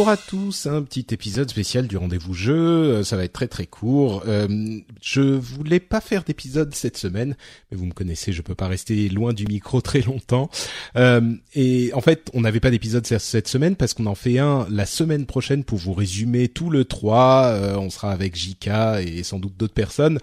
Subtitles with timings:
[0.00, 3.48] Bonjour à tous, un petit épisode spécial du rendez-vous jeu, euh, ça va être très
[3.48, 4.22] très court.
[4.26, 7.36] Euh, je voulais pas faire d'épisode cette semaine,
[7.70, 10.48] mais vous me connaissez, je peux pas rester loin du micro très longtemps.
[10.96, 14.66] Euh, et en fait, on n'avait pas d'épisode cette semaine parce qu'on en fait un
[14.70, 17.44] la semaine prochaine pour vous résumer tout le 3.
[17.48, 18.70] Euh, on sera avec JK
[19.04, 20.18] et sans doute d'autres personnes.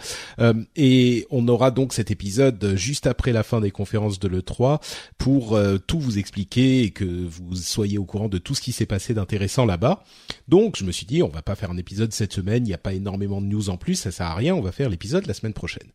[0.75, 4.79] Et on aura donc cet épisode juste après la fin des conférences de l'E3
[5.19, 8.87] pour tout vous expliquer et que vous soyez au courant de tout ce qui s'est
[8.87, 10.03] passé d'intéressant là-bas.
[10.47, 12.73] Donc je me suis dit, on va pas faire un épisode cette semaine, il n'y
[12.73, 15.27] a pas énormément de news en plus, ça sert à rien, on va faire l'épisode
[15.27, 15.91] la semaine prochaine.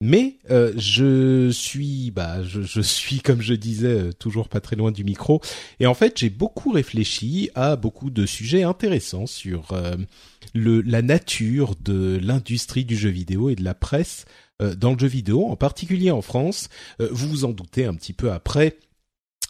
[0.00, 4.92] Mais euh, je suis, bah, je, suis comme je disais euh, toujours pas très loin
[4.92, 5.40] du micro.
[5.80, 9.96] Et en fait, j'ai beaucoup réfléchi à beaucoup de sujets intéressants sur euh,
[10.54, 14.24] le, la nature de l'industrie du jeu vidéo et de la presse
[14.76, 16.68] dans le jeu vidéo, en particulier en France.
[16.98, 18.76] vous vous en doutez un petit peu après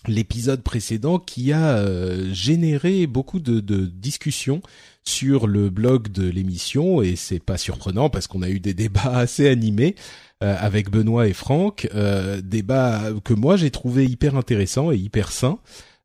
[0.06, 4.62] l'épisode précédent qui a euh, généré beaucoup de, de, discussions
[5.04, 9.00] sur le blog de l'émission et c'est pas surprenant parce qu'on a eu des débats
[9.16, 9.96] assez animés
[10.44, 15.32] euh, avec Benoît et Franck, euh, débats que moi j'ai trouvé hyper intéressants et hyper
[15.32, 15.58] sains.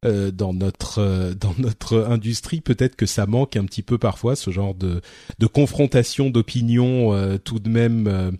[0.04, 4.74] dans notre dans notre industrie, peut-être que ça manque un petit peu parfois ce genre
[4.74, 5.02] de
[5.40, 8.32] de confrontation d'opinions tout de même euh,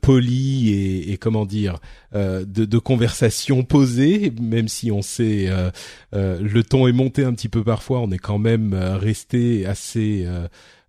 [0.00, 1.78] poli et, et, comment dire
[2.14, 5.70] euh, de, de conversation posée, même si on sait euh,
[6.12, 10.26] le ton est monté un petit peu parfois, on est quand même resté assez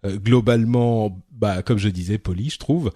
[0.05, 2.91] globalement, bah, comme je disais, poli, je trouve.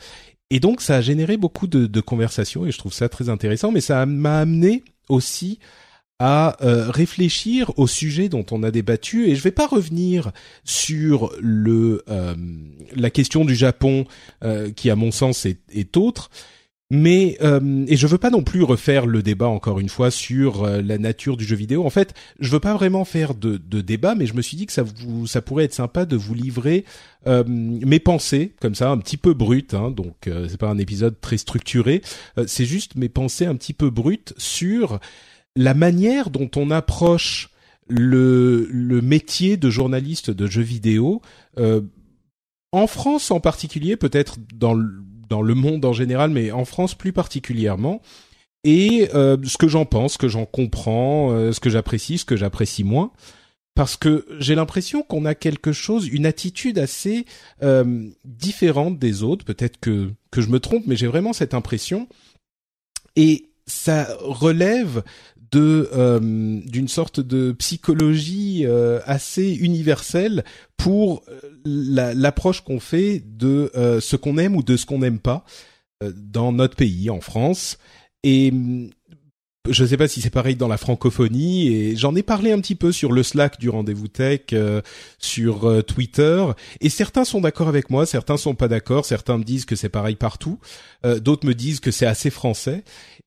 [0.49, 3.71] Et donc ça a généré beaucoup de, de conversations et je trouve ça très intéressant,
[3.71, 5.59] mais ça m'a amené aussi
[6.19, 10.31] à euh, réfléchir au sujet dont on a débattu et je vais pas revenir
[10.63, 12.35] sur le euh,
[12.95, 14.05] la question du Japon
[14.44, 16.31] euh, qui à mon sens est, est autre
[16.89, 17.38] mais
[17.88, 21.35] et je veux pas non plus refaire le débat encore une fois sur la nature
[21.35, 21.85] du jeu vidéo.
[21.85, 24.67] En fait, je veux pas vraiment faire de, de débat, mais je me suis dit
[24.67, 26.85] que ça vous ça pourrait être sympa de vous livrer
[27.25, 29.73] mes pensées comme ça, un petit peu brutes.
[29.73, 32.01] Hein, donc c'est pas un épisode très structuré.
[32.45, 35.01] c'est juste mes pensées un petit peu brutes sur
[35.57, 37.50] la manière dont on approche
[37.88, 41.22] le, le métier de journaliste de jeux vidéo,
[41.57, 41.81] euh,
[42.72, 46.94] en France en particulier, peut-être dans le, dans le monde en général, mais en France
[46.94, 48.01] plus particulièrement,
[48.63, 52.25] et euh, ce que j'en pense, ce que j'en comprends, euh, ce que j'apprécie, ce
[52.25, 53.12] que j'apprécie moins,
[53.74, 57.25] parce que j'ai l'impression qu'on a quelque chose, une attitude assez
[58.25, 59.45] différente des autres.
[59.45, 62.07] Peut-être que que je me trompe, mais j'ai vraiment cette impression.
[63.16, 65.03] Et ça relève
[65.51, 66.19] de euh,
[66.65, 70.43] d'une sorte de psychologie euh, assez universelle
[70.75, 75.43] pour euh, l'approche qu'on fait de ce qu'on aime ou de ce qu'on n'aime pas
[76.01, 77.77] dans notre pays en France.
[78.23, 78.53] Et
[79.69, 82.59] je ne sais pas si c'est pareil dans la francophonie et j'en ai parlé un
[82.59, 84.41] petit peu sur le Slack du rendez-vous tech,
[85.19, 86.45] sur Twitter
[86.81, 89.89] et certains sont d'accord avec moi, certains sont pas d'accord, certains me disent que c'est
[89.89, 90.59] pareil partout,
[91.03, 92.83] d'autres me disent que c'est assez français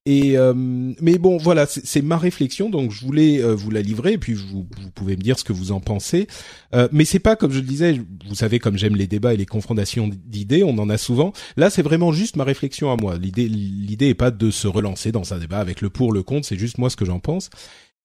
[0.06, 4.14] et euh, mais bon, voilà, c'est ma réflexion, donc je voulais euh, vous la livrer,
[4.14, 6.26] et puis vous, vous, pouvez me dire ce que vous en pensez.
[6.74, 9.36] Euh, mais c'est pas comme je le disais, vous savez comme j'aime les débats et
[9.36, 11.34] les confrontations d'idées, on en a souvent.
[11.58, 13.18] Là, c'est vraiment juste ma réflexion à moi.
[13.18, 16.58] L'idée, l'idée est pas de se relancer dans un débat avec le pour le c'est
[16.58, 17.50] juste moi ce que j'en pense.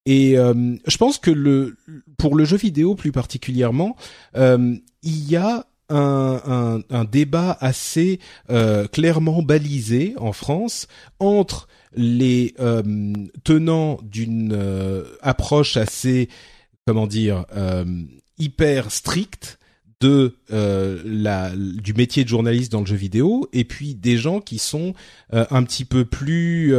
[0.05, 1.77] Et euh, je pense que le
[2.17, 3.95] pour le jeu vidéo plus particulièrement,
[4.35, 6.81] il y a un,
[7.11, 8.19] débat assez
[8.49, 10.87] euh, clairement balisé en France
[11.19, 13.13] entre les euh,
[13.43, 16.29] tenants d'une euh, approche assez,
[16.85, 17.85] comment dire, euh,
[18.37, 19.59] hyper stricte
[20.01, 24.59] de la du métier de journaliste dans le jeu vidéo, et puis des gens qui
[24.59, 24.93] sont
[25.31, 26.75] un petit peu plus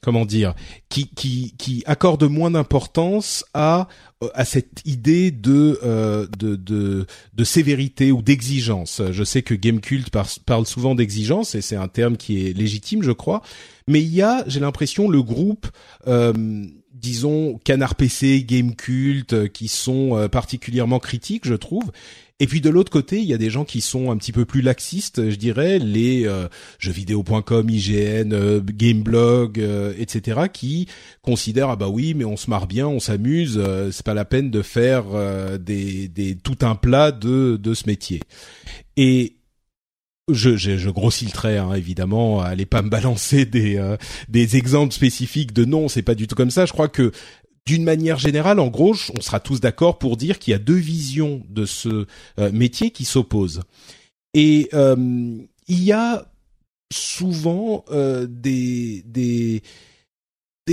[0.00, 0.54] comment dire,
[0.88, 3.88] qui qui qui accorde moins d'importance à
[4.34, 9.02] à cette idée de euh, de, de de sévérité ou d'exigence.
[9.10, 10.10] Je sais que Gamecult
[10.44, 13.42] parle souvent d'exigence et c'est un terme qui est légitime, je crois.
[13.86, 15.66] Mais il y a, j'ai l'impression, le groupe
[16.06, 16.32] euh,
[17.00, 21.90] disons Canard PC, Game Cult, euh, qui sont euh, particulièrement critiques, je trouve.
[22.40, 24.44] Et puis de l'autre côté, il y a des gens qui sont un petit peu
[24.44, 26.48] plus laxistes, je dirais, les euh,
[26.78, 29.62] jeuxvideo.com, IGN, euh, Gameblog,
[29.98, 30.88] etc., qui
[31.22, 34.50] considèrent ah bah oui, mais on se marre bien, on s'amuse, c'est pas la peine
[34.50, 35.04] de faire
[35.58, 38.20] des, des tout un plat de de ce métier.
[38.96, 39.36] Et
[40.32, 42.40] je, je, je, grossis le trait, hein, évidemment.
[42.40, 43.96] Allez pas me balancer des euh,
[44.28, 46.66] des exemples spécifiques de non, c'est pas du tout comme ça.
[46.66, 47.12] Je crois que
[47.66, 50.74] d'une manière générale, en gros, on sera tous d'accord pour dire qu'il y a deux
[50.74, 52.06] visions de ce
[52.38, 53.62] euh, métier qui s'opposent.
[54.34, 55.36] Et euh,
[55.68, 56.26] il y a
[56.92, 57.84] souvent
[58.28, 59.62] des des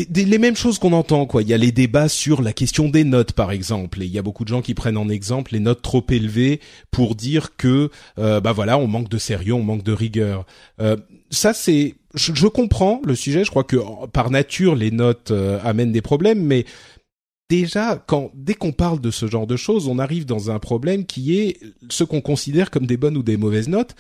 [0.05, 1.41] les mêmes choses qu'on entend quoi.
[1.41, 4.19] Il y a les débats sur la question des notes par exemple, et il y
[4.19, 6.59] a beaucoup de gens qui prennent en exemple les notes trop élevées
[6.91, 7.89] pour dire que
[8.19, 10.45] euh, bah voilà on manque de sérieux, on manque de rigueur.
[10.81, 10.97] Euh,
[11.29, 13.43] ça c'est, je, comprends le sujet.
[13.43, 13.77] Je crois que
[14.07, 16.65] par nature les notes euh, amènent des problèmes, mais
[17.49, 21.05] déjà quand dès qu'on parle de ce genre de choses, on arrive dans un problème
[21.05, 21.59] qui est
[21.89, 23.95] ce qu'on considère comme des bonnes ou des mauvaises notes.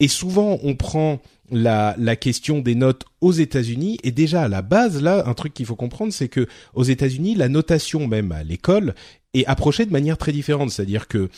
[0.00, 1.20] Et souvent, on prend
[1.50, 3.98] la, la question des notes aux États-Unis.
[4.02, 7.36] Et déjà à la base, là, un truc qu'il faut comprendre, c'est que aux États-Unis,
[7.36, 8.94] la notation même à l'école
[9.32, 10.70] est approchée de manière très différente.
[10.70, 11.28] C'est-à-dire que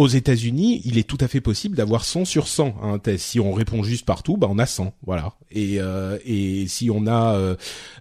[0.00, 3.22] aux États-Unis, il est tout à fait possible d'avoir 100 sur 100 à un test.
[3.22, 5.34] Si on répond juste partout, bah on a 100, voilà.
[5.50, 7.54] Et euh, et si on a euh,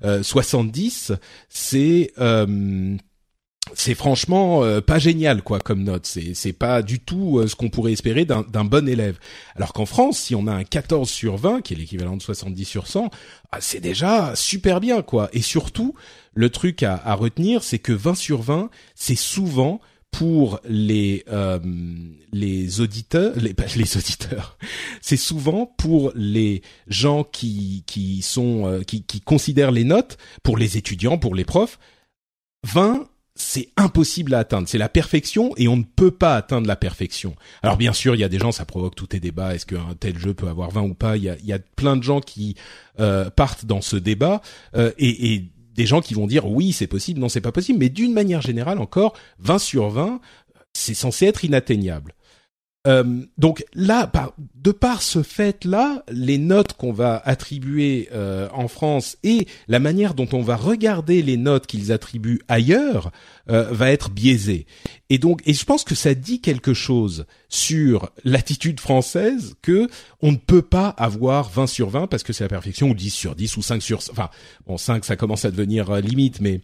[0.06, 1.12] euh, 70,
[1.50, 2.96] c'est euh,
[3.74, 6.06] c'est franchement euh, pas génial quoi comme note.
[6.06, 9.18] C'est c'est pas du tout euh, ce qu'on pourrait espérer d'un d'un bon élève.
[9.58, 12.64] Alors qu'en France, si on a un 14 sur 20 qui est l'équivalent de 70
[12.64, 13.10] sur 100,
[13.52, 15.28] ah, c'est déjà super bien quoi.
[15.34, 15.96] Et surtout,
[16.34, 21.60] le truc à, à retenir, c'est que 20 sur 20, c'est souvent pour les euh,
[22.32, 24.58] les auditeurs les les auditeurs
[25.02, 30.78] c'est souvent pour les gens qui qui sont qui qui considèrent les notes pour les
[30.78, 31.80] étudiants pour les profs
[32.64, 33.08] 20
[33.40, 34.68] c'est impossible à atteindre.
[34.68, 37.36] C'est la perfection et on ne peut pas atteindre la perfection.
[37.64, 39.56] Alors bien sûr, il y a des gens, ça provoque tous les débats.
[39.56, 41.16] Est-ce qu'un tel jeu peut avoir 20 ou pas?
[41.16, 42.56] Il y, a, il y a, plein de gens qui
[43.00, 44.42] euh, partent dans ce débat
[44.76, 45.50] euh, et, et,
[45.80, 47.80] des gens qui vont dire oui, c'est possible, non, c'est pas possible.
[47.80, 50.20] Mais d'une manière générale, encore 20 sur 20,
[50.74, 52.14] c'est censé être inatteignable.
[52.86, 58.68] Euh, donc là, par, de par ce fait-là, les notes qu'on va attribuer euh, en
[58.68, 63.12] France et la manière dont on va regarder les notes qu'ils attribuent ailleurs
[63.50, 64.66] euh, va être biaisée.
[65.10, 69.90] Et donc, et je pense que ça dit quelque chose sur l'attitude française que
[70.22, 73.10] on ne peut pas avoir 20 sur 20 parce que c'est la perfection ou 10
[73.10, 74.30] sur 10 ou 5 sur enfin
[74.68, 76.62] bon 5 ça commence à devenir euh, limite mais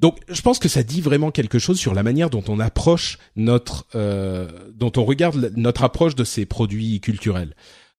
[0.00, 3.18] donc je pense que ça dit vraiment quelque chose sur la manière dont on approche
[3.36, 7.54] notre euh, dont on regarde notre approche de ces produits culturels.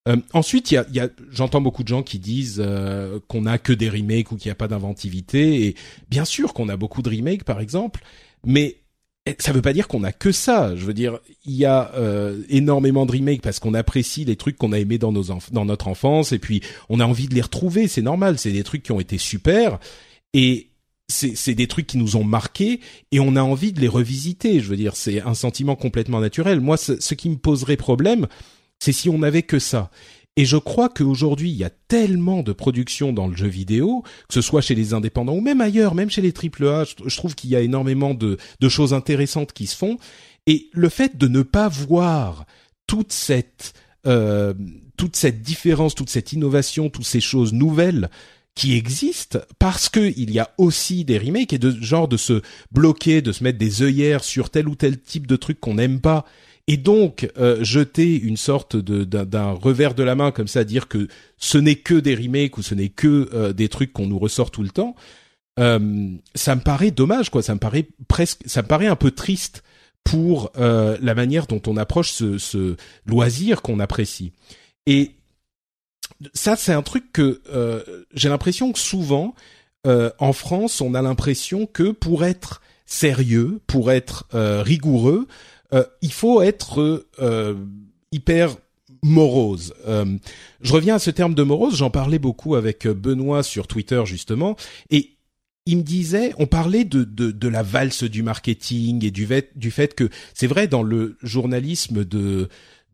[0.06, 3.58] Euh, ensuite, y a, y a j'entends beaucoup de gens qui disent euh, qu'on n'a
[3.58, 5.66] que des remakes ou qu'il n'y a pas d'inventivité.
[5.66, 5.74] Et
[6.08, 8.02] bien sûr qu'on a beaucoup de remakes, par exemple,
[8.44, 8.76] mais
[9.38, 10.76] ça veut pas dire qu'on a que ça.
[10.76, 14.56] Je veux dire, il y a euh, énormément de remakes parce qu'on apprécie les trucs
[14.56, 17.40] qu'on a aimés dans nos dans notre enfance et puis on a envie de les
[17.40, 17.88] retrouver.
[17.88, 18.38] C'est normal.
[18.38, 19.78] C'est des trucs qui ont été super
[20.32, 20.68] et
[21.08, 22.80] c'est des trucs qui nous ont marqués
[23.12, 24.60] et on a envie de les revisiter.
[24.60, 26.60] Je veux dire, c'est un sentiment complètement naturel.
[26.60, 28.26] Moi, ce, ce qui me poserait problème,
[28.78, 29.90] c'est si on n'avait que ça.
[30.36, 34.34] Et je crois qu'aujourd'hui, il y a tellement de productions dans le jeu vidéo, que
[34.34, 37.50] ce soit chez les indépendants ou même ailleurs, même chez les AAA, je trouve qu'il
[37.50, 38.38] y a énormément de,
[38.68, 39.96] choses intéressantes qui se font.
[40.46, 42.44] Et le fait de ne pas voir
[42.86, 43.72] toute cette
[44.06, 44.54] euh,
[44.96, 48.08] toute cette différence, toute cette innovation, toutes ces choses nouvelles
[48.54, 52.40] qui existent parce que il y a aussi des remakes et de genre de se
[52.72, 56.00] bloquer, de se mettre des œillères sur tel ou tel type de truc qu'on n'aime
[56.00, 56.24] pas
[56.68, 60.88] et donc euh, jeter une sorte de d'un revers de la main comme ça, dire
[60.88, 61.08] que
[61.38, 64.50] ce n'est que des remakes ou ce n'est que euh, des trucs qu'on nous ressort
[64.50, 64.96] tout le temps,
[65.58, 67.42] euh, ça me paraît dommage quoi.
[67.42, 69.62] Ça me paraît presque, ça me paraît un peu triste
[70.02, 74.32] pour euh, la manière dont on approche ce, ce loisir qu'on apprécie.
[74.86, 75.12] Et
[76.32, 77.42] ça, c'est un truc que
[78.14, 79.34] j'ai l'impression que souvent
[79.84, 85.26] en France, on a l'impression que pour être sérieux, pour être rigoureux,
[85.72, 87.54] euh, il faut être euh,
[88.12, 88.56] hyper
[89.02, 89.74] morose.
[89.86, 90.16] Euh,
[90.60, 94.56] je reviens à ce terme de morose, j'en parlais beaucoup avec Benoît sur Twitter justement,
[94.90, 95.12] et
[95.66, 99.50] il me disait, on parlait de, de, de la valse du marketing et du fait,
[99.56, 102.48] du fait que c'est vrai dans le journalisme de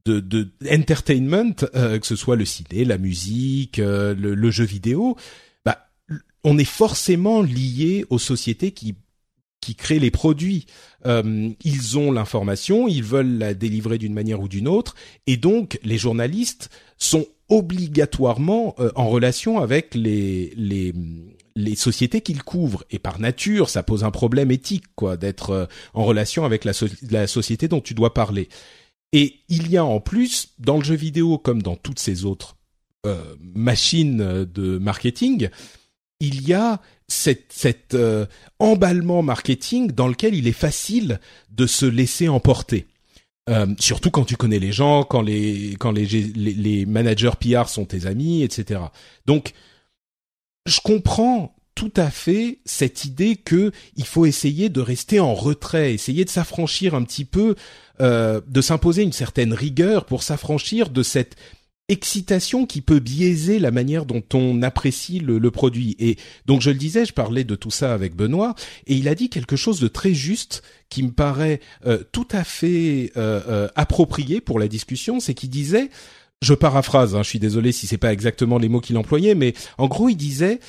[0.04, 5.16] de, de entertainment, que ce soit le ciné, la musique, le, le, jeu vidéo,
[5.64, 5.86] bah
[6.42, 8.96] on est forcément lié aux sociétés qui
[9.62, 10.66] qui créent les produits.
[11.06, 14.94] Euh, ils ont l'information, ils veulent la délivrer d'une manière ou d'une autre,
[15.26, 20.92] et donc les journalistes sont obligatoirement euh, en relation avec les, les,
[21.54, 22.84] les sociétés qu'ils couvrent.
[22.90, 26.72] Et par nature, ça pose un problème éthique, quoi, d'être euh, en relation avec la,
[27.10, 28.48] la société dont tu dois parler.
[29.12, 32.56] Et il y a en plus, dans le jeu vidéo comme dans toutes ces autres
[33.04, 35.50] euh, machines de marketing,
[36.20, 36.80] il y a
[37.12, 38.26] cet, euh,
[38.58, 42.86] emballement marketing dans lequel il est facile de se laisser emporter.
[43.50, 47.68] Euh, surtout quand tu connais les gens, quand les quand les, les, les managers PR
[47.68, 48.80] sont tes amis, etc.
[49.26, 49.52] Donc,
[50.66, 55.94] je comprends tout à fait cette idée que il faut essayer de rester en retrait,
[55.94, 57.56] essayer de s'affranchir un petit peu,
[58.00, 61.36] euh, de s'imposer une certaine rigueur pour s'affranchir de cette
[61.92, 65.94] excitation qui peut biaiser la manière dont on apprécie le, produit.
[65.98, 68.54] Et donc je le disais, je parlais de tout ça avec Benoît,
[68.86, 72.44] et il a dit quelque chose de très juste qui me paraît euh, tout à
[72.44, 75.90] fait euh, euh, approprié pour la discussion, c'est qu'il disait,
[76.40, 79.52] je paraphrase, hein, je suis désolé si c'est pas exactement les mots qu'il employait, mais
[79.76, 80.60] en gros il disait,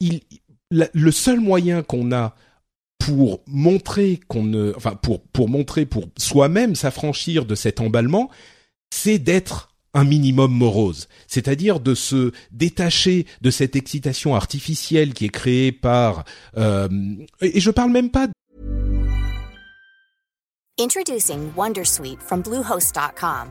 [0.00, 0.20] il,
[0.70, 2.34] le seul moyen qu'on a
[2.98, 8.30] pour montrer qu'on ne, enfin pour pour montrer pour soi-même s'affranchir de cet emballement,
[8.90, 15.30] c'est d'être un minimum morose, c'est-à-dire de se détacher de cette excitation artificielle qui est
[15.30, 16.24] créée par
[16.56, 16.88] euh,
[17.40, 18.28] et je parle même pas
[20.78, 23.50] Introducing Wondersuite from bluehost.com.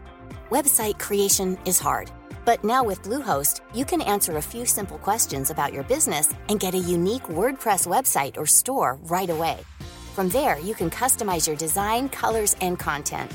[0.50, 2.10] Website creation is hard,
[2.43, 6.60] but now with Bluehost, you can answer a few simple questions about your business and
[6.60, 9.58] get a unique WordPress website or store right away.
[10.15, 13.31] From there, you can customize your design, colors, and content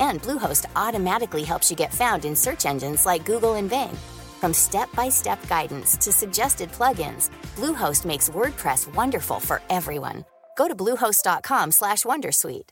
[0.00, 3.96] And Bluehost automatically helps you get found in search engines like Google and Bing.
[4.40, 10.24] From step-by-step guidance to suggested plugins, Bluehost makes WordPress wonderful for everyone.
[10.56, 12.71] Go to bluehost.com/wondersuite.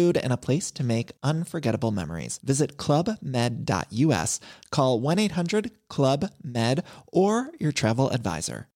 [0.01, 2.39] and a place to make unforgettable memories.
[2.43, 4.39] Visit clubmed.us,
[4.71, 8.67] call 1 800 Club Med, or your travel advisor.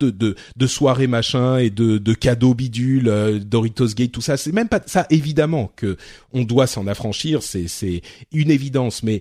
[0.00, 4.38] De, de, de soirées machin et de, de cadeaux bidules, euh, Doritos Gate, tout ça,
[4.38, 5.06] c'est même pas ça.
[5.10, 5.98] Évidemment que
[6.32, 8.00] on doit s'en affranchir, c'est
[8.32, 9.20] une évidence, mais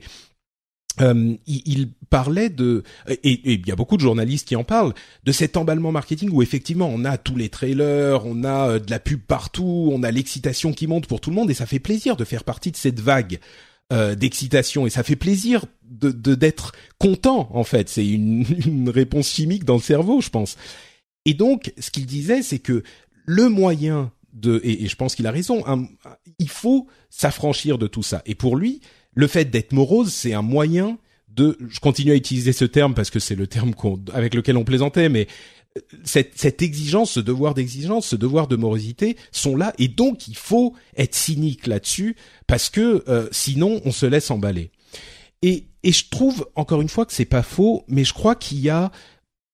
[1.02, 5.32] euh, il, parlait de et il y a beaucoup de journalistes qui en parlent de
[5.32, 9.00] cet emballement marketing où effectivement on a tous les trailers, on a euh, de la
[9.00, 12.16] pub partout, on a l'excitation qui monte pour tout le monde et ça fait plaisir
[12.16, 13.40] de faire partie de cette vague
[13.94, 17.90] euh, d'excitation et ça fait plaisir de d'être content en fait.
[17.90, 20.58] C'est une, une réponse chimique dans le cerveau, je pense.
[21.26, 22.84] Et donc ce qu'il disait, c'est que
[23.26, 25.64] le moyen de et, je pense qu'il a raison,
[26.40, 28.22] il faut s'affranchir de tout ça.
[28.26, 28.82] Et pour lui,
[29.20, 30.98] le fait d'être morose, c'est un moyen
[31.28, 33.74] de, je continue à utiliser ce terme parce que c'est le terme
[34.14, 35.28] avec lequel on plaisantait, mais
[35.78, 40.38] euh, cette, exigence, ce devoir d'exigence, ce devoir de morosité sont là et donc il
[40.38, 42.16] faut être cynique là-dessus
[42.48, 44.72] parce que euh, sinon on se laisse emballer.
[45.42, 48.60] Et, et je trouve encore une fois que c'est pas faux, mais je crois qu'il
[48.60, 48.90] y a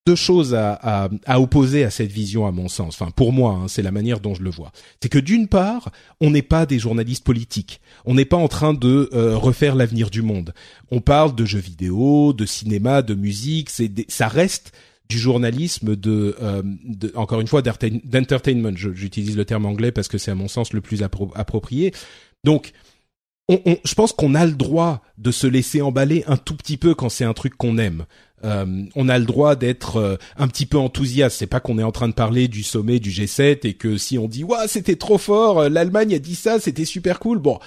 [0.06, 3.00] deux choses à, à, à, opposer à cette vision, à mon sens.
[3.00, 4.70] Enfin, pour moi, hein, c'est la manière dont je le vois.
[5.02, 7.80] C'est que d'une part, on n'est pas des journalistes politiques.
[8.04, 10.54] On n'est pas en train de euh, refaire l'avenir du monde.
[10.90, 13.68] On parle de jeux vidéo, de cinéma, de musique.
[13.68, 14.72] C'est ça reste
[15.08, 18.76] du journalisme de, euh, de encore une fois d'entertainment.
[18.76, 21.92] J'utilise le terme anglais parce que c'est à mon sens le plus approprié.
[22.44, 22.72] Donc
[23.48, 26.76] on, on, je pense qu'on a le droit de se laisser emballer un tout petit
[26.76, 28.06] peu quand c'est un truc qu'on aime.
[28.44, 31.38] Euh, on a le droit d'être euh, un petit peu enthousiaste.
[31.38, 34.18] C'est pas qu'on est en train de parler du sommet du G7 et que si
[34.18, 37.38] on dit ouais c'était trop fort, euh, l'Allemagne a dit ça, c'était super cool.
[37.38, 37.58] Bon,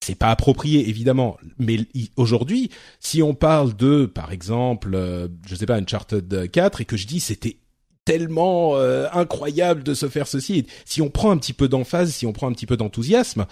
[0.00, 1.78] c'est pas approprié évidemment, mais
[2.16, 4.98] aujourd'hui, si on parle de par exemple,
[5.46, 7.58] je sais pas Uncharted 4 et que je dis c'était
[8.04, 10.66] tellement incroyable de se faire ceci.
[10.84, 13.46] si on prend un petit peu d'emphase, si on prend un petit peu d'enthousiasme,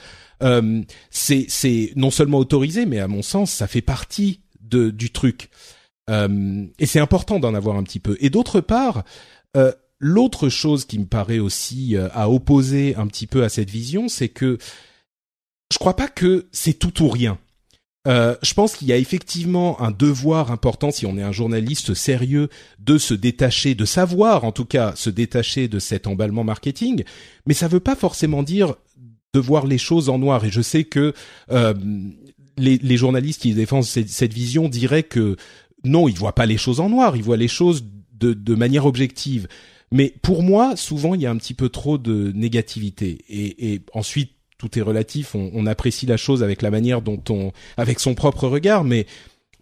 [1.10, 5.48] c'est c'est non seulement autorisé, mais à mon sens, ça fait partie de du truc.
[6.10, 8.16] Euh, et c'est important d'en avoir un petit peu.
[8.20, 9.04] Et d'autre part,
[9.56, 13.70] euh, l'autre chose qui me paraît aussi euh, à opposer un petit peu à cette
[13.70, 14.58] vision, c'est que
[15.72, 17.38] je crois pas que c'est tout ou rien.
[18.06, 22.50] Je pense qu'il y a effectivement un devoir important, si on est un journaliste sérieux,
[22.78, 27.04] de se détacher, de savoir en tout cas se détacher de cet emballement marketing,
[27.46, 28.74] mais ça ne veut pas forcément dire
[29.32, 30.44] de voir les choses en noir.
[30.44, 31.14] Et je sais que
[32.56, 35.36] les, journalistes qui défendent cette, vision diraient que
[35.84, 38.86] non, ils voient pas les choses en noir, ils voient les choses de, de manière
[38.86, 39.48] objective.
[39.92, 43.18] Mais pour moi, souvent, il y a un petit peu trop de négativité.
[43.28, 45.34] Et, et ensuite, tout est relatif.
[45.34, 48.84] On, on, apprécie la chose avec la manière dont on, avec son propre regard.
[48.84, 49.06] Mais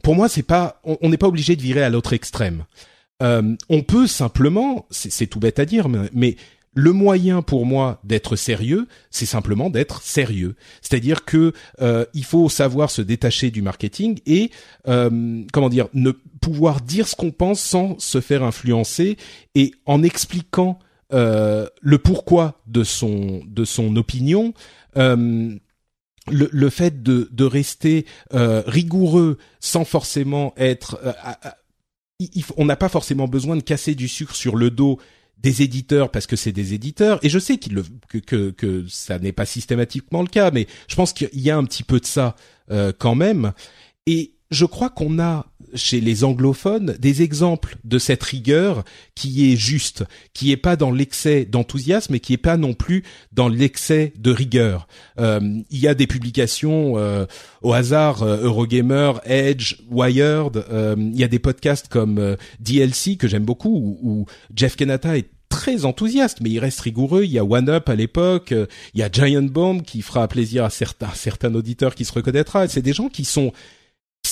[0.03, 2.65] pour moi, c'est pas, on n'est pas obligé de virer à l'autre extrême.
[3.23, 6.37] Euh, on peut simplement, c'est tout bête à dire, mais, mais
[6.75, 10.57] le moyen pour moi d'être sérieux, c'est simplement d'être sérieux.
[10.81, 14.51] C'est-à-dire que euh, il faut savoir se détacher du marketing et
[14.89, 19.19] euh, comment dire, ne pouvoir dire ce qu'on pense sans se faire influencer
[19.55, 20.79] et en expliquant
[21.13, 24.55] euh, le pourquoi de son de son opinion.
[26.31, 31.01] Le, fait de, rester rigoureux sans forcément être,
[32.57, 35.01] on n'a pas forcément besoin de casser du sucre sur le dos
[35.43, 38.85] des éditeurs parce que c'est des éditeurs et je sais qu'il le, que, que, que
[38.89, 42.01] ça n'est pas systématiquement le cas mais je pense qu'il y a un petit peu
[42.01, 42.37] de ça
[42.71, 43.53] euh, quand même.
[44.07, 49.57] Et je crois qu'on a chez les anglophones des exemples de cette rigueur qui est
[49.57, 54.13] juste, qui est pas dans l'excès d'enthousiasme et qui est pas non plus dans l'excès
[54.19, 54.87] de rigueur.
[55.19, 57.27] Euh, il y a des publications euh,
[57.63, 60.65] au hasard, euh, Eurogamer, Edge, Wired.
[60.71, 65.17] Euh, il y a des podcasts comme DLC que j'aime beaucoup où, où Jeff Kenata
[65.17, 67.25] est très enthousiaste, mais il reste rigoureux.
[67.25, 68.53] Il y a One Up à l'époque,
[68.95, 72.67] il y a Giant Bomb qui fera plaisir à certains, certains auditeurs qui se reconnaîtra.
[72.69, 73.53] C'est des gens qui sont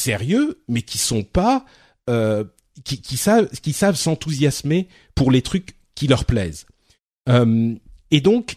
[0.00, 1.64] sérieux, mais qui sont pas,
[2.08, 2.44] euh,
[2.84, 6.66] qui, qui, savent, qui savent s'enthousiasmer pour les trucs qui leur plaisent.
[7.28, 7.74] Euh,
[8.10, 8.56] et donc,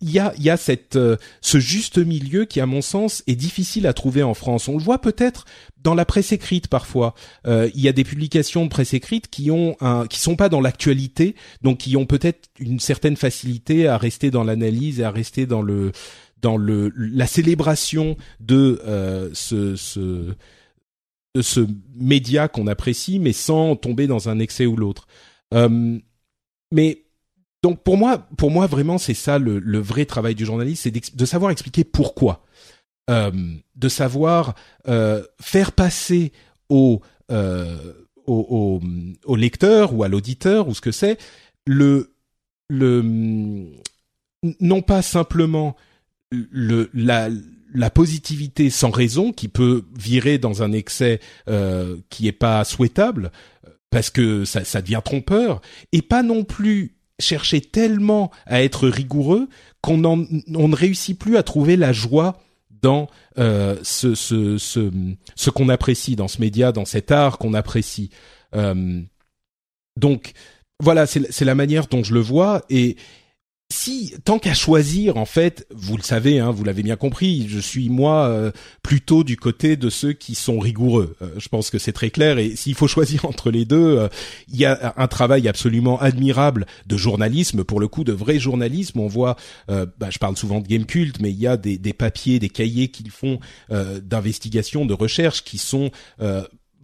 [0.00, 3.36] il y a, y a cette, euh, ce juste milieu qui, à mon sens, est
[3.36, 4.66] difficile à trouver en France.
[4.66, 5.44] On le voit peut-être
[5.80, 7.14] dans la presse écrite parfois.
[7.46, 10.48] Euh, il y a des publications de presse écrite qui ont un, qui sont pas
[10.48, 15.10] dans l'actualité, donc qui ont peut-être une certaine facilité à rester dans l'analyse et à
[15.10, 15.92] rester dans le
[16.42, 20.34] dans le la célébration de euh, ce, ce
[21.40, 25.06] ce média qu'on apprécie, mais sans tomber dans un excès ou l'autre.
[25.54, 25.98] Euh,
[26.72, 27.04] mais
[27.62, 31.16] donc pour moi, pour moi vraiment, c'est ça le, le, vrai travail du journaliste, c'est
[31.16, 32.44] de savoir expliquer pourquoi,
[33.08, 33.30] euh,
[33.76, 34.54] de savoir
[34.88, 36.32] euh, faire passer
[36.68, 37.00] au,
[37.30, 37.94] euh,
[38.26, 38.80] au, au,
[39.24, 41.18] au lecteur ou à l'auditeur ou ce que c'est
[41.66, 42.14] le
[42.68, 43.02] le
[44.60, 45.76] non pas simplement
[46.32, 47.28] le, la,
[47.74, 53.30] la positivité sans raison qui peut virer dans un excès euh, qui est pas souhaitable
[53.90, 55.60] parce que ça, ça devient trompeur
[55.92, 59.48] et pas non plus chercher tellement à être rigoureux
[59.80, 60.26] qu'on on
[60.68, 62.40] ne réussit plus à trouver la joie
[62.82, 64.90] dans euh, ce, ce, ce,
[65.36, 68.10] ce qu'on apprécie dans ce média, dans cet art qu'on apprécie.
[68.54, 69.00] Euh,
[69.96, 70.32] donc
[70.80, 72.96] voilà, c'est la manière dont je le vois et
[73.72, 77.58] si tant qu'à choisir en fait, vous le savez, hein, vous l'avez bien compris, je
[77.58, 81.16] suis moi euh, plutôt du côté de ceux qui sont rigoureux.
[81.22, 84.08] Euh, je pense que c'est très clair et s'il faut choisir entre les deux, euh,
[84.48, 89.00] il y a un travail absolument admirable de journalisme, pour le coup de vrai journalisme.
[89.00, 89.36] On voit,
[89.68, 92.50] bah, je parle souvent de Game Cult, mais il y a des, des papiers, des
[92.50, 95.90] cahiers qu'ils font d'investigation, de recherche qui sont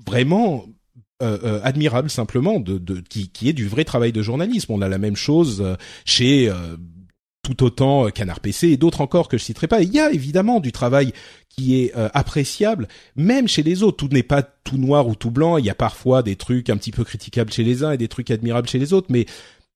[0.06, 0.64] vraiment
[1.20, 4.72] euh, euh, admirable simplement de, de qui, qui est du vrai travail de journalisme.
[4.72, 6.76] On a la même chose euh, chez euh,
[7.42, 9.82] tout autant Canard PC et d'autres encore que je citerai pas.
[9.82, 11.12] Il y a évidemment du travail
[11.48, 13.96] qui est appréciable, même chez les autres.
[13.96, 15.56] Tout n'est pas tout noir ou tout blanc.
[15.56, 18.06] Il y a parfois des trucs un petit peu critiquables chez les uns et des
[18.06, 19.08] trucs admirables chez les autres.
[19.10, 19.26] Mais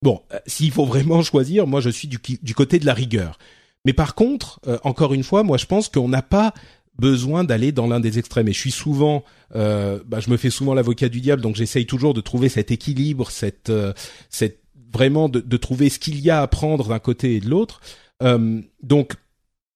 [0.02, 3.38] bon, s'il faut vraiment choisir, moi je suis du, du côté de la rigueur.
[3.84, 6.52] Mais par contre, encore une fois, moi je pense qu'on n'a pas
[6.98, 8.48] besoin d'aller dans l'un des extrêmes.
[8.48, 9.24] Et je suis souvent,
[9.54, 12.70] euh, bah, je me fais souvent l'avocat du diable, donc j'essaye toujours de trouver cet
[12.70, 13.92] équilibre, cette, euh,
[14.28, 14.60] cette
[14.92, 17.80] vraiment de, de, trouver ce qu'il y a à prendre d'un côté et de l'autre.
[18.22, 19.14] Euh, donc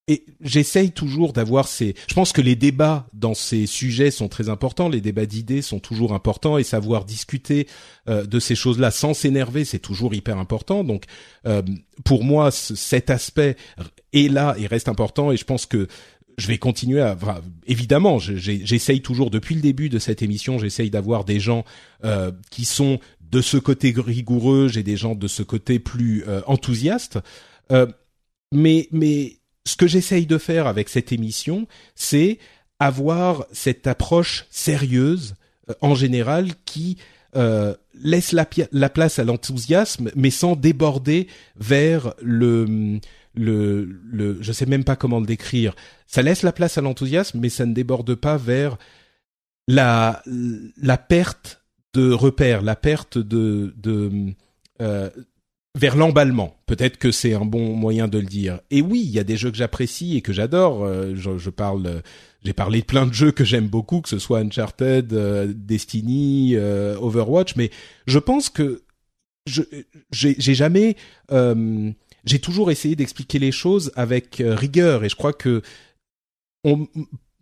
[0.08, 1.96] et j'essaye toujours d'avoir ces.
[2.06, 4.88] Je pense que les débats dans ces sujets sont très importants.
[4.88, 7.66] Les débats d'idées sont toujours importants et savoir discuter
[8.08, 10.84] euh, de ces choses-là sans s'énerver, c'est toujours hyper important.
[10.84, 11.06] Donc,
[11.44, 11.62] euh,
[12.04, 13.56] pour moi, cet aspect
[14.12, 15.32] est là et reste important.
[15.32, 15.88] Et je pense que
[16.36, 17.16] je vais continuer à
[17.66, 21.64] évidemment j'essaye toujours depuis le début de cette émission j'essaye d'avoir des gens
[22.04, 26.40] euh, qui sont de ce côté rigoureux j'ai des gens de ce côté plus euh,
[26.46, 27.18] enthousiaste
[27.72, 27.86] euh,
[28.52, 32.38] mais mais ce que j'essaye de faire avec cette émission c'est
[32.78, 35.34] avoir cette approche sérieuse
[35.70, 36.98] euh, en général qui
[37.34, 42.98] euh, laisse la, la, place à l'enthousiasme, mais sans déborder vers le
[43.36, 45.74] le, le, je sais même pas comment le décrire.
[46.06, 48.78] Ça laisse la place à l'enthousiasme, mais ça ne déborde pas vers
[49.68, 50.22] la
[50.76, 51.62] la perte
[51.94, 54.34] de repères, la perte de de
[54.80, 55.10] euh,
[55.76, 56.56] vers l'emballement.
[56.66, 58.60] Peut-être que c'est un bon moyen de le dire.
[58.70, 60.84] Et oui, il y a des jeux que j'apprécie et que j'adore.
[60.84, 62.02] Euh, je, je, parle,
[62.42, 66.54] j'ai parlé de plein de jeux que j'aime beaucoup, que ce soit Uncharted, euh, Destiny,
[66.56, 67.70] euh, Overwatch, mais
[68.06, 68.82] je pense que
[69.46, 69.62] je
[70.10, 70.96] j'ai jamais
[72.26, 75.62] j'ai toujours essayé d'expliquer les choses avec rigueur et je crois que
[76.64, 76.86] on,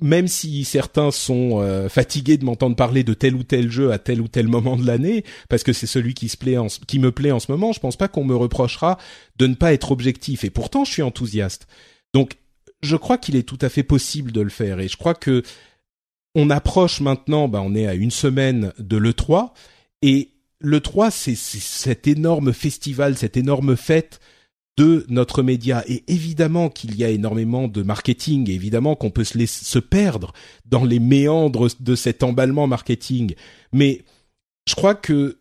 [0.00, 3.98] même si certains sont euh, fatigués de m'entendre parler de tel ou tel jeu à
[3.98, 7.12] tel ou tel moment de l'année, parce que c'est celui qui se plaît qui me
[7.12, 8.98] plaît en ce moment, je pense pas qu'on me reprochera
[9.36, 10.44] de ne pas être objectif.
[10.44, 11.66] Et pourtant, je suis enthousiaste.
[12.12, 12.36] Donc,
[12.82, 14.80] je crois qu'il est tout à fait possible de le faire.
[14.80, 15.42] Et je crois que
[16.34, 19.54] on approche maintenant, bah, on est à une semaine de le 3
[20.02, 24.20] et le 3 c'est cet énorme festival, cette énorme fête
[24.76, 25.84] de notre média.
[25.86, 29.78] Et évidemment qu'il y a énormément de marketing, et évidemment qu'on peut se, laisser, se
[29.78, 30.32] perdre
[30.66, 33.34] dans les méandres de cet emballement marketing.
[33.72, 34.02] Mais
[34.68, 35.38] je crois que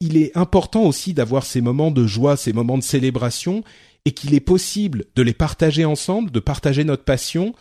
[0.00, 3.64] il est important aussi d'avoir ces moments de joie, ces moments de célébration,
[4.04, 7.54] et qu'il est possible de les partager ensemble, de partager notre passion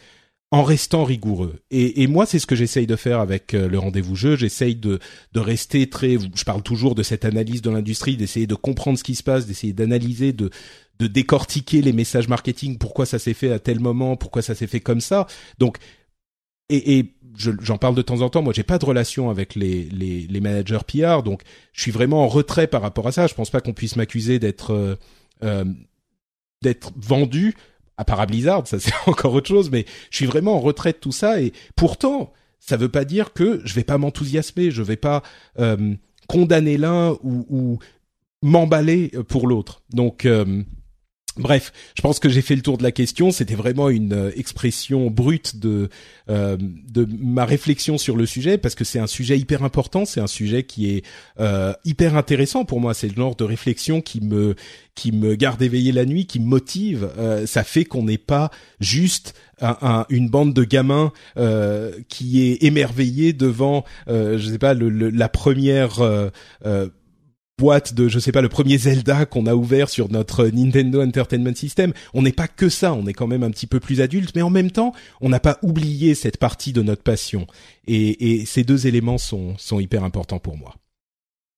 [0.51, 1.60] en restant rigoureux.
[1.71, 4.36] Et, et moi, c'est ce que j'essaye de faire avec euh, le rendez-vous jeu.
[4.36, 4.99] J'essaye de,
[5.34, 6.17] de rester très.
[6.17, 9.47] Je parle toujours de cette analyse de l'industrie, d'essayer de comprendre ce qui se passe,
[9.47, 10.49] d'essayer d'analyser, de
[10.99, 14.67] de décortiquer les messages marketing, pourquoi ça s'est fait à tel moment, pourquoi ça s'est
[14.67, 15.27] fait comme ça?
[15.58, 15.77] Donc,
[16.69, 18.41] et, et j'en parle de temps en temps.
[18.41, 21.41] Moi, j'ai pas de relation avec les, les, les, managers PR, donc
[21.73, 23.27] je suis vraiment en retrait par rapport à ça.
[23.27, 24.95] Je pense pas qu'on puisse m'accuser d'être euh,
[25.43, 25.65] euh
[26.62, 27.53] d'être vendu
[27.97, 29.69] à part à Blizzard, ça c'est encore autre chose.
[29.71, 31.41] Mais je suis vraiment en retrait de tout ça.
[31.41, 35.23] Et pourtant, ça veut pas dire que je vais pas m'enthousiasmer, je vais pas
[35.60, 35.93] euh,
[36.27, 37.79] condamner l'un ou, ou
[38.41, 39.81] m'emballer pour l'autre.
[39.91, 40.63] Donc euh,
[41.38, 43.30] Bref, je pense que j'ai fait le tour de la question.
[43.30, 45.89] C'était vraiment une euh, expression brute de
[46.30, 50.06] euh, de ma réflexion sur le sujet parce que c'est un sujet hyper important.
[50.06, 51.04] C'est un sujet qui est
[51.41, 52.93] euh, hyper intéressant pour moi.
[52.93, 57.10] C'est le genre de réflexion qui me garde éveillé la nuit, qui me motive.
[57.45, 61.12] ça fait qu'on n'est pas juste un, une bande de gamins
[62.08, 66.00] qui est émerveillé devant, je sais pas, le, la première
[67.57, 71.55] boîte de je sais pas le premier Zelda qu'on a ouvert sur notre Nintendo Entertainment
[71.55, 71.93] System.
[72.13, 74.41] On n'est pas que ça, on est quand même un petit peu plus adulte, mais
[74.41, 77.47] en même temps, on n'a pas oublié cette partie de notre passion.
[77.87, 80.75] Et, et ces deux éléments sont, sont hyper importants pour moi.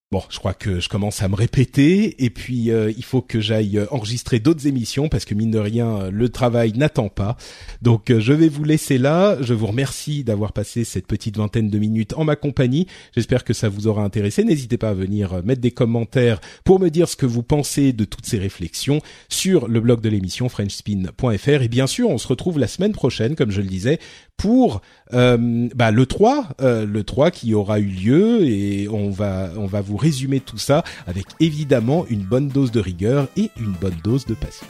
[0.09, 3.41] Bon, je crois que je commence à me répéter et puis euh, il faut que
[3.41, 7.35] j'aille euh, enregistrer d'autres émissions parce que mine de rien euh, le travail n'attend pas.
[7.81, 9.35] Donc je vais vous laisser là.
[9.41, 12.87] Je vous remercie d'avoir passé cette petite vingtaine de minutes en ma compagnie.
[13.17, 14.45] J'espère que ça vous aura intéressé.
[14.45, 18.05] N'hésitez pas à venir mettre des commentaires pour me dire ce que vous pensez de
[18.05, 22.59] toutes ces réflexions sur le blog de l'émission frenchspin.fr et bien sûr, on se retrouve
[22.59, 23.99] la semaine prochaine comme je le disais
[24.37, 24.81] pour
[25.13, 29.65] euh, bah, le 3, euh, le 3 qui aura eu lieu et on va on
[29.65, 33.97] va vous résumer tout ça avec évidemment une bonne dose de rigueur et une bonne
[34.03, 34.67] dose de passion.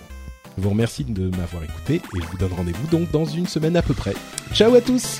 [0.57, 3.75] Je vous remercie de m'avoir écouté et je vous donne rendez-vous donc dans une semaine
[3.77, 4.13] à peu près.
[4.53, 5.19] Ciao à tous.